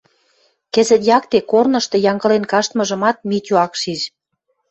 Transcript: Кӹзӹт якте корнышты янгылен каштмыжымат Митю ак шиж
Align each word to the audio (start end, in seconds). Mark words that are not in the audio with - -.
Кӹзӹт 0.73 1.01
якте 1.17 1.37
корнышты 1.51 1.97
янгылен 2.11 2.43
каштмыжымат 2.51 3.17
Митю 3.29 3.53
ак 3.65 3.73
шиж 3.81 4.01